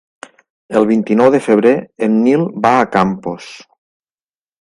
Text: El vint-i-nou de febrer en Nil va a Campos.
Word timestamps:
El 0.79 0.87
vint-i-nou 0.91 1.29
de 1.35 1.41
febrer 1.47 1.73
en 2.07 2.15
Nil 2.29 2.47
va 2.67 2.73
a 2.79 2.89
Campos. 2.97 3.51